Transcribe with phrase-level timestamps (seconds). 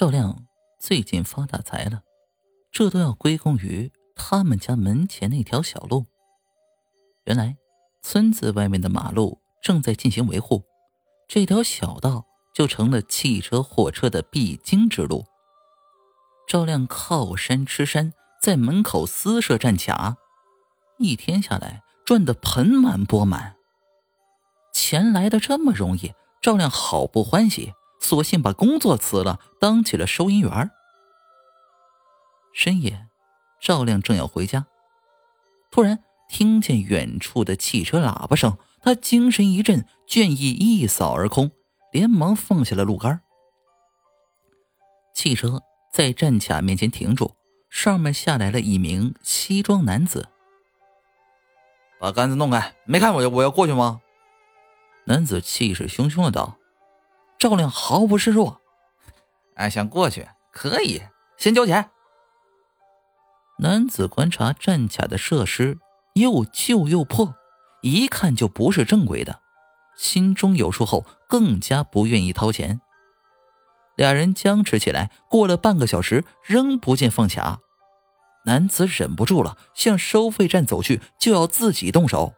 [0.00, 0.46] 赵亮
[0.78, 2.00] 最近发大财了，
[2.72, 6.06] 这都要归功于他们家门前那条小路。
[7.24, 7.58] 原来，
[8.00, 10.62] 村子外面的马路正在进行维护，
[11.28, 12.24] 这条小道
[12.54, 15.26] 就成了汽车、货车的必经之路。
[16.48, 20.16] 赵亮靠山吃山，在门口私设站卡，
[20.96, 23.56] 一天下来赚得盆满钵满。
[24.72, 30.70] 钱来的这么容易，赵亮好不欢喜，索性把工作辞了，当起了收银员。
[32.52, 33.06] 深夜，
[33.60, 34.66] 赵亮正要回家，
[35.70, 41.52] 突然听见远处的汽车喇叭声，他精神一振，倦意一扫而空，
[41.92, 43.20] 连忙放下了路杆。
[45.14, 45.62] 汽车。
[45.92, 47.34] 在站卡面前停住，
[47.68, 50.28] 上面下来了一名西装男子。
[51.98, 54.00] 把杆子弄开，没看我要我要过去吗？
[55.06, 56.59] 男子气势汹汹的道。
[57.40, 58.60] 赵亮毫不示弱，
[59.54, 61.00] 哎，想过去可以，
[61.38, 61.90] 先交钱。
[63.60, 65.78] 男子观察站卡的设施
[66.12, 67.34] 又旧又破，
[67.80, 69.40] 一看就不是正规的，
[69.96, 72.82] 心中有数后，更加不愿意掏钱。
[73.96, 77.60] 俩人僵持起来，过了半个小时，仍不见放卡。
[78.44, 82.34] 男子忍不住了，向收费站走去，就要自己动手。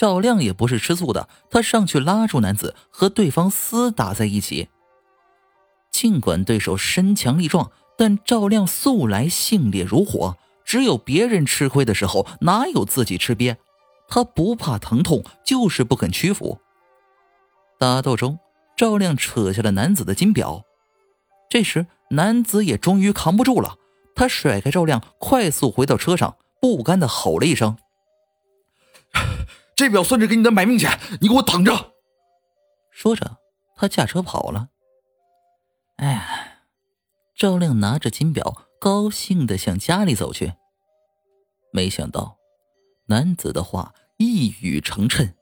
[0.00, 4.70] 赵亮也不是吃素的，他上去拉住男子，和对方厮打在一起。
[5.90, 13.56] 尽管对手身强力壮，但赵亮素来性烈如火，只有别人吃亏的时候，哪有自己吃瘪？
[14.08, 16.58] 他不怕疼痛，就是不肯屈服。
[17.78, 18.38] 打斗中。
[18.74, 20.64] 赵亮扯下了男子的金表，
[21.50, 23.76] 这时男子也终于扛不住了，
[24.14, 27.76] 他甩开赵亮，快速回到车上，不甘的吼了一声
[29.80, 31.94] ：“这表算是给你的买命钱，你给我等着！”
[32.92, 33.38] 说着，
[33.74, 34.68] 他驾车跑了。
[35.96, 36.58] 哎呀，
[37.34, 40.52] 赵亮拿着金表，高兴的向家里走去，
[41.72, 42.36] 没想到
[43.06, 45.32] 男子的话一语成谶，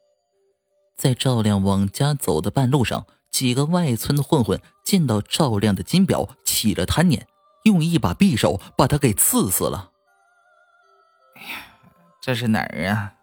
[0.96, 3.08] 在赵亮往家走的半路上。
[3.32, 7.26] 几个外村的混混见到赵亮的金表，起了贪念，
[7.64, 9.90] 用一把匕首把他给刺死了。
[11.34, 11.48] 哎呀，
[12.22, 13.14] 这是哪儿啊？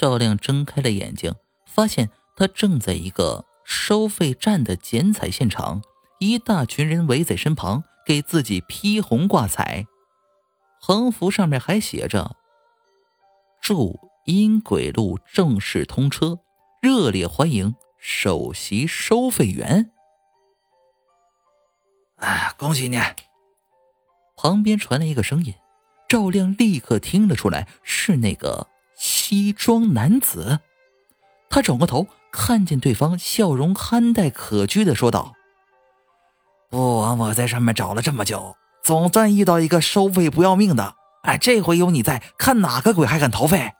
[0.00, 1.34] 赵亮睁开了眼睛，
[1.66, 5.82] 发现他正在一个收费站的剪彩现场，
[6.20, 9.84] 一大群人围在身旁，给自己披红挂彩，
[10.80, 12.34] 横幅上面还写着
[13.60, 16.38] ：“祝阴轨路正式通车，
[16.80, 19.92] 热烈欢迎。”首席收费员，
[22.16, 22.98] 啊，恭喜你！
[24.34, 25.52] 旁边传来一个声音，
[26.08, 28.66] 赵亮立刻听了出来，是那个
[29.00, 30.60] 西装男子。
[31.48, 35.32] 他转过头，看见对方，笑容憨态可掬的说道
[36.68, 40.96] ：“不枉我在上面找了这么久，总算遇到一个收费不要命的。
[41.22, 43.72] 哎，这回有你在，看哪个鬼还敢逃费！”